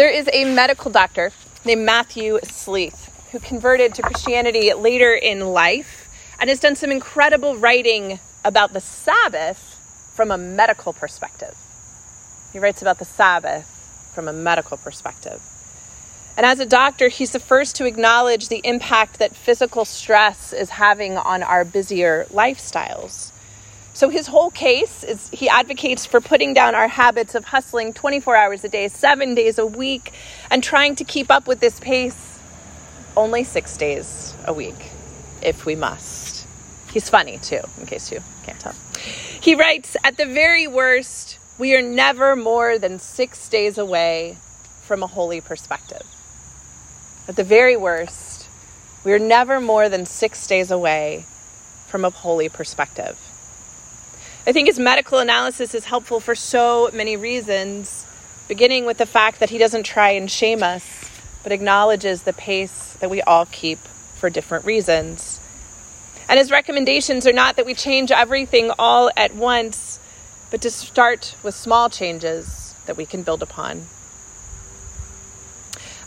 [0.00, 1.30] There is a medical doctor
[1.62, 6.08] named Matthew Sleeth who converted to Christianity later in life
[6.40, 9.58] and has done some incredible writing about the Sabbath
[10.14, 11.54] from a medical perspective.
[12.50, 13.66] He writes about the Sabbath
[14.14, 15.42] from a medical perspective.
[16.34, 20.70] And as a doctor, he's the first to acknowledge the impact that physical stress is
[20.70, 23.32] having on our busier lifestyles.
[23.92, 28.36] So his whole case is he advocates for putting down our habits of hustling 24
[28.36, 30.12] hours a day, 7 days a week
[30.50, 32.38] and trying to keep up with this pace
[33.16, 34.90] only 6 days a week
[35.42, 36.46] if we must.
[36.92, 38.74] He's funny too, in case you can't tell.
[39.40, 44.36] He writes, "At the very worst, we are never more than 6 days away
[44.82, 46.06] from a holy perspective."
[47.28, 48.46] At the very worst,
[49.04, 51.24] we are never more than 6 days away
[51.86, 53.16] from a holy perspective.
[54.46, 58.06] I think his medical analysis is helpful for so many reasons,
[58.48, 61.10] beginning with the fact that he doesn't try and shame us,
[61.42, 65.40] but acknowledges the pace that we all keep for different reasons.
[66.26, 70.00] And his recommendations are not that we change everything all at once,
[70.50, 73.86] but to start with small changes that we can build upon.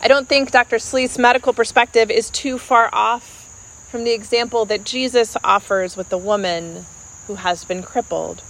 [0.02, 0.80] I don't think Dr.
[0.80, 6.18] Sleeth's medical perspective is too far off from the example that Jesus offers with the
[6.18, 6.86] woman
[7.28, 8.44] who has been crippled.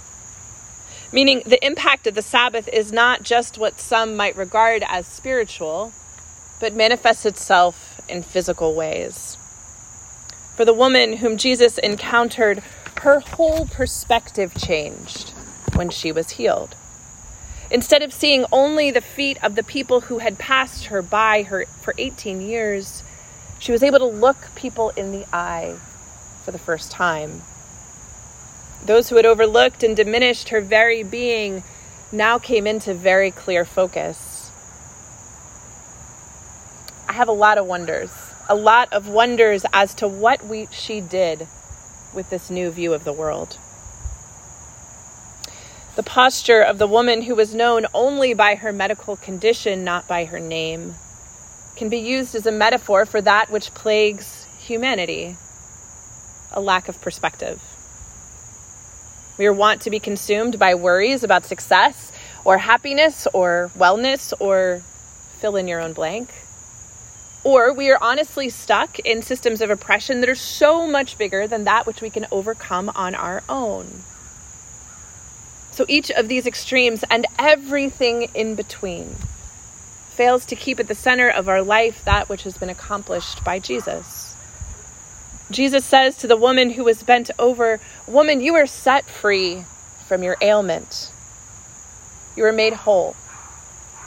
[1.12, 5.92] Meaning, the impact of the Sabbath is not just what some might regard as spiritual,
[6.60, 9.36] but manifests itself in physical ways.
[10.56, 12.62] For the woman whom Jesus encountered,
[13.02, 15.30] her whole perspective changed
[15.74, 16.74] when she was healed.
[17.70, 21.64] Instead of seeing only the feet of the people who had passed her by her
[21.80, 23.02] for 18 years,
[23.58, 25.76] she was able to look people in the eye
[26.44, 27.42] for the first time
[28.84, 31.62] those who had overlooked and diminished her very being
[32.12, 34.50] now came into very clear focus.
[37.08, 38.10] I have a lot of wonders,
[38.48, 41.46] a lot of wonders as to what we, she did
[42.14, 43.58] with this new view of the world.
[45.96, 50.24] The posture of the woman who was known only by her medical condition, not by
[50.24, 50.94] her name,
[51.76, 55.36] can be used as a metaphor for that which plagues humanity
[56.52, 57.60] a lack of perspective.
[59.36, 62.12] We are wont to be consumed by worries about success
[62.44, 64.82] or happiness or wellness or
[65.38, 66.28] fill in your own blank.
[67.42, 71.64] Or we are honestly stuck in systems of oppression that are so much bigger than
[71.64, 73.86] that which we can overcome on our own.
[75.72, 79.16] So each of these extremes and everything in between
[80.12, 83.58] fails to keep at the center of our life that which has been accomplished by
[83.58, 84.23] Jesus.
[85.50, 89.64] Jesus says to the woman who was bent over, Woman, you are set free
[90.06, 91.10] from your ailment.
[92.36, 93.14] You are made whole.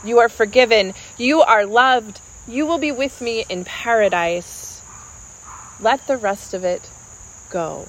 [0.03, 0.93] You are forgiven.
[1.17, 2.21] You are loved.
[2.47, 4.81] You will be with me in paradise.
[5.79, 6.89] Let the rest of it
[7.49, 7.87] go.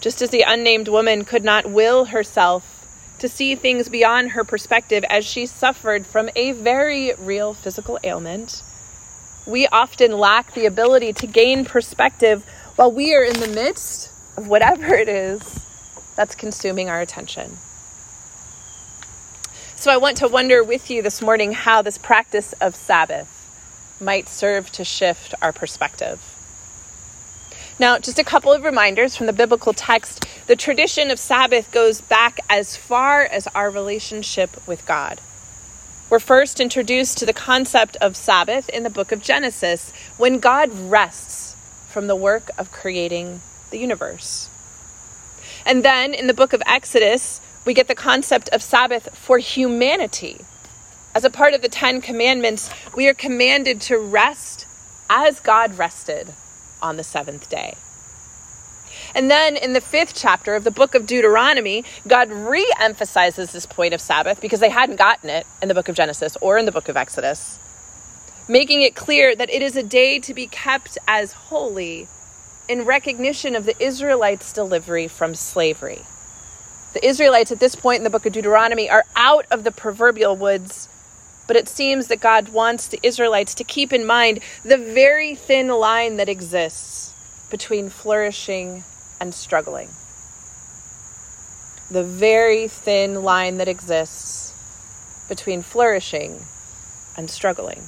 [0.00, 2.86] Just as the unnamed woman could not will herself
[3.18, 8.62] to see things beyond her perspective as she suffered from a very real physical ailment,
[9.48, 12.44] we often lack the ability to gain perspective
[12.76, 15.64] while we are in the midst of whatever it is
[16.14, 17.56] that's consuming our attention.
[19.74, 24.28] So I want to wonder with you this morning how this practice of Sabbath might
[24.28, 26.20] serve to shift our perspective.
[27.78, 30.26] Now, just a couple of reminders from the biblical text.
[30.46, 35.20] The tradition of Sabbath goes back as far as our relationship with God.
[36.10, 40.72] We're first introduced to the concept of Sabbath in the book of Genesis when God
[40.72, 41.54] rests
[41.90, 44.48] from the work of creating the universe.
[45.66, 50.40] And then in the book of Exodus, we get the concept of Sabbath for humanity.
[51.14, 54.66] As a part of the Ten Commandments, we are commanded to rest
[55.10, 56.32] as God rested
[56.80, 57.74] on the seventh day.
[59.14, 63.66] And then in the fifth chapter of the book of Deuteronomy, God re emphasizes this
[63.66, 66.66] point of Sabbath because they hadn't gotten it in the book of Genesis or in
[66.66, 67.58] the book of Exodus,
[68.48, 72.08] making it clear that it is a day to be kept as holy
[72.68, 76.02] in recognition of the Israelites' delivery from slavery.
[76.92, 80.36] The Israelites at this point in the book of Deuteronomy are out of the proverbial
[80.36, 80.88] woods,
[81.46, 85.68] but it seems that God wants the Israelites to keep in mind the very thin
[85.68, 87.14] line that exists
[87.50, 88.84] between flourishing
[89.20, 89.88] and struggling.
[91.90, 94.52] The very thin line that exists
[95.28, 96.44] between flourishing
[97.16, 97.82] and struggling.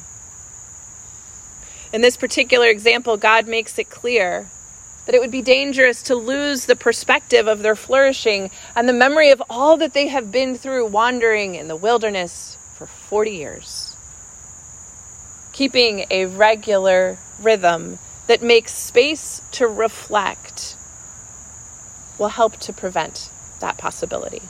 [1.93, 4.49] In this particular example, God makes it clear
[5.07, 9.31] that it would be dangerous to lose the perspective of their flourishing and the memory
[9.31, 13.97] of all that they have been through wandering in the wilderness for 40 years.
[15.53, 17.99] Keeping a regular rhythm
[18.29, 20.77] that makes space to reflect
[22.21, 23.31] will help to prevent
[23.61, 24.43] that possibility.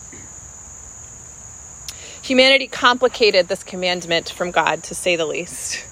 [2.20, 5.84] Humanity complicated this commandment from God, to say the least.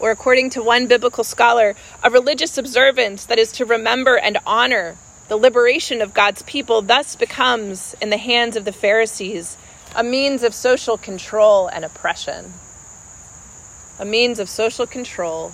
[0.00, 4.96] Or, according to one biblical scholar, a religious observance that is to remember and honor
[5.28, 9.56] the liberation of God's people thus becomes, in the hands of the Pharisees,
[9.94, 12.52] a means of social control and oppression.
[13.98, 15.52] A means of social control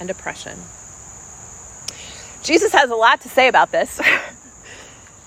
[0.00, 0.58] and oppression.
[2.42, 4.00] Jesus has a lot to say about this.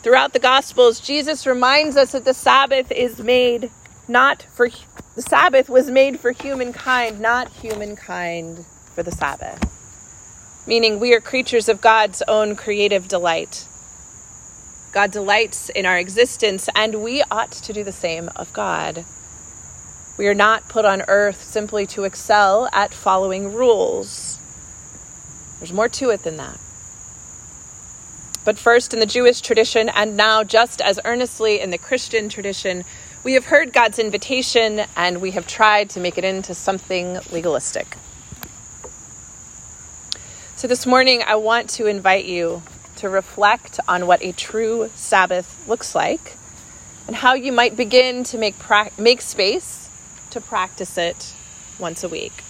[0.03, 3.71] Throughout the Gospels, Jesus reminds us that the Sabbath is made
[4.07, 4.69] not for
[5.15, 9.59] the Sabbath was made for humankind, not humankind for the Sabbath.
[10.67, 13.65] Meaning, we are creatures of God's own creative delight.
[14.91, 19.05] God delights in our existence, and we ought to do the same of God.
[20.17, 24.39] We are not put on earth simply to excel at following rules.
[25.59, 26.59] There's more to it than that.
[28.47, 32.85] But first, in the Jewish tradition, and now just as earnestly in the Christian tradition,
[33.25, 37.97] we have heard God's invitation and we have tried to make it into something legalistic.
[40.55, 42.63] So, this morning, I want to invite you
[42.95, 46.38] to reflect on what a true Sabbath looks like
[47.05, 49.89] and how you might begin to make, pra- make space
[50.29, 51.33] to practice it
[51.79, 52.45] once a week.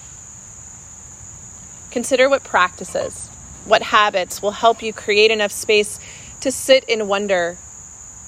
[1.89, 3.31] Consider what practices,
[3.67, 5.99] what habits will help you create enough space
[6.41, 7.57] to sit in wonder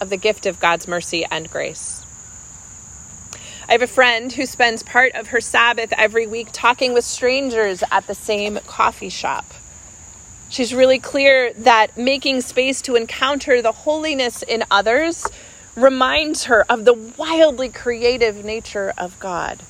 [0.02, 2.06] of the gift of God's mercy and grace.
[3.68, 7.84] I have a friend who spends part of her Sabbath every week talking with strangers
[7.92, 9.46] at the same coffee shop.
[10.50, 15.28] She's really clear that making space to encounter the holiness in others
[15.76, 19.62] reminds her of the wildly creative nature of God.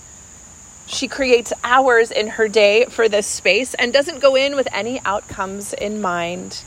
[0.90, 5.00] She creates hours in her day for this space and doesn't go in with any
[5.06, 6.64] outcomes in mind.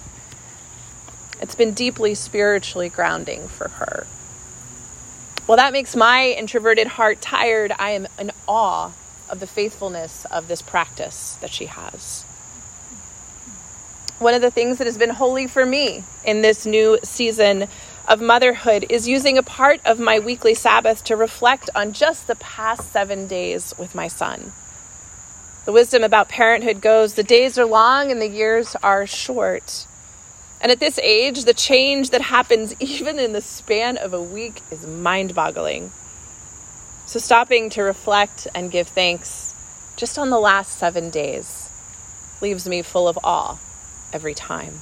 [1.41, 4.07] It's been deeply spiritually grounding for her.
[5.49, 7.73] Well, that makes my introverted heart tired.
[7.77, 8.93] I am in awe
[9.29, 12.23] of the faithfulness of this practice that she has.
[14.21, 17.67] One of the things that has been holy for me in this new season
[18.09, 22.35] of motherhood is using a part of my weekly Sabbath to reflect on just the
[22.37, 24.53] past seven days with my son.
[25.65, 29.87] The wisdom about parenthood goes the days are long and the years are short.
[30.61, 34.63] And at this age, the change that happens even in the span of a week
[34.71, 35.93] is mind boggling.
[37.07, 39.55] So, stopping to reflect and give thanks
[39.97, 41.69] just on the last seven days
[42.41, 43.59] leaves me full of awe
[44.13, 44.81] every time.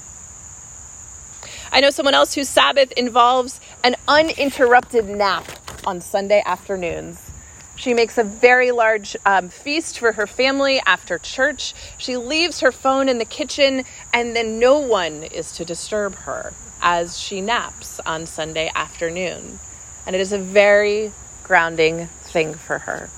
[1.72, 5.44] I know someone else whose Sabbath involves an uninterrupted nap
[5.86, 7.30] on Sunday afternoons.
[7.76, 11.72] She makes a very large um, feast for her family after church.
[11.96, 16.52] She leaves her phone in the kitchen, and then no one is to disturb her
[16.82, 19.60] as she naps on Sunday afternoon.
[20.06, 21.12] And it is a very
[21.44, 23.08] grounding thing for her.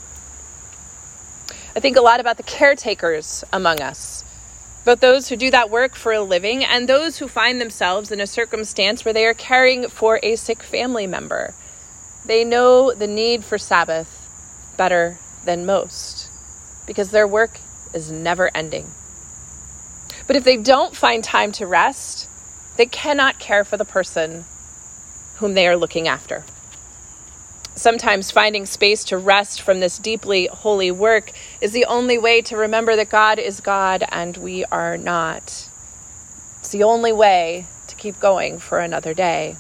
[1.75, 4.25] I think a lot about the caretakers among us,
[4.85, 8.21] both those who do that work for a living and those who find themselves in
[8.21, 11.55] a circumstance where they are caring for a sick family member.
[12.27, 16.31] They know the need for Sabbath better than most
[16.87, 17.59] because their work
[17.95, 18.87] is never ending.
[20.27, 22.29] But if they don't find time to rest,
[22.77, 24.45] they cannot care for the person
[25.37, 26.45] whom they are looking after.
[27.75, 32.57] Sometimes finding space to rest from this deeply holy work is the only way to
[32.57, 35.69] remember that God is God and we are not.
[36.61, 39.57] It's the only way to keep going for another day.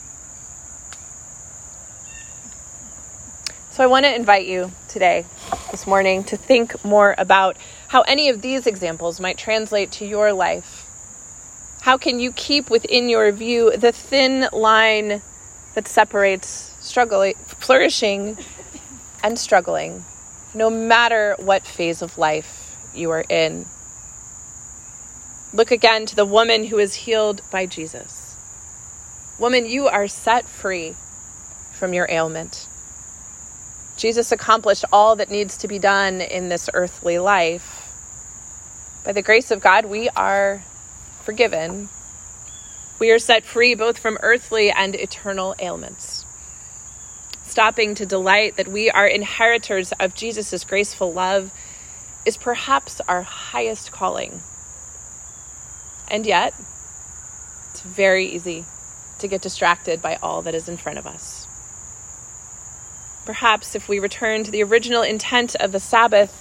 [3.70, 5.24] So I want to invite you today,
[5.70, 7.56] this morning, to think more about
[7.88, 10.86] how any of these examples might translate to your life.
[11.80, 15.22] How can you keep within your view the thin line
[15.74, 18.36] that separates struggling, flourishing
[19.22, 20.04] and struggling,
[20.54, 23.64] no matter what phase of life you are in?
[25.54, 28.36] Look again to the woman who is healed by Jesus.
[29.38, 30.94] Woman, you are set free
[31.72, 32.66] from your ailment.
[33.96, 37.78] Jesus accomplished all that needs to be done in this earthly life.
[39.04, 40.62] By the grace of God, we are
[41.22, 41.88] forgiven.
[42.98, 46.21] We are set free both from earthly and eternal ailments.
[47.52, 51.52] Stopping to delight that we are inheritors of Jesus' graceful love
[52.24, 54.40] is perhaps our highest calling.
[56.10, 56.54] And yet,
[57.72, 58.64] It's very easy
[59.18, 61.46] to get distracted by all that is in front of us.
[63.26, 66.32] Perhaps if we return to the original intent of the Sabbath,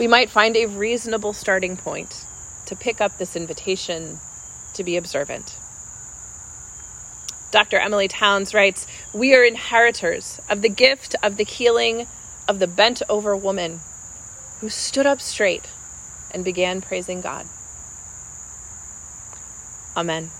[0.00, 2.24] we might find a reasonable starting point
[2.66, 4.18] to pick up this invitation
[4.74, 5.56] to be observant.
[7.50, 7.78] Dr.
[7.78, 12.06] Emilie Townes writes We are inheritors of the gift of the healing
[12.48, 13.80] of the bent over woman
[14.60, 15.64] who stood up straight
[16.32, 17.46] and began praising God.
[19.96, 20.30] Amen.